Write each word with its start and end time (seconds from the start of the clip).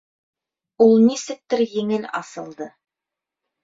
Ул 0.85 0.97
нисектер 1.03 1.63
еңел 1.77 2.11
асылды. 2.25 2.73